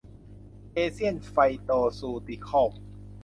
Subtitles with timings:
[0.73, 2.81] เอเชียน ไฟย์โตซูติคอลส์